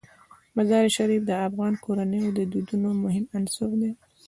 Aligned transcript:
مزارشریف 0.55 1.21
د 1.25 1.31
افغان 1.47 1.73
کورنیو 1.85 2.35
د 2.37 2.39
دودونو 2.51 2.89
مهم 3.03 3.25
عنصر 3.37 3.69
دی. 3.81 3.91